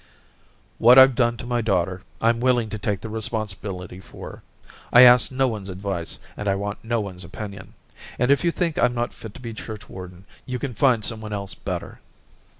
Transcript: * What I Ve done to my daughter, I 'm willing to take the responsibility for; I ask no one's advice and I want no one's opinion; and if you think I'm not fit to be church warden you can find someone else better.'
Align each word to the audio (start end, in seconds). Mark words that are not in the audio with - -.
* 0.43 0.45
What 0.79 0.97
I 0.97 1.05
Ve 1.05 1.13
done 1.13 1.37
to 1.37 1.45
my 1.45 1.61
daughter, 1.61 2.01
I 2.19 2.29
'm 2.29 2.39
willing 2.39 2.69
to 2.71 2.79
take 2.79 3.01
the 3.01 3.09
responsibility 3.09 3.99
for; 3.99 4.41
I 4.91 5.03
ask 5.03 5.29
no 5.31 5.47
one's 5.47 5.69
advice 5.69 6.17
and 6.35 6.47
I 6.47 6.55
want 6.55 6.83
no 6.83 6.99
one's 6.99 7.23
opinion; 7.23 7.75
and 8.17 8.31
if 8.31 8.43
you 8.43 8.49
think 8.49 8.79
I'm 8.79 8.95
not 8.95 9.13
fit 9.13 9.35
to 9.35 9.39
be 9.41 9.53
church 9.53 9.87
warden 9.87 10.25
you 10.47 10.57
can 10.57 10.73
find 10.73 11.05
someone 11.05 11.33
else 11.33 11.53
better.' 11.53 12.01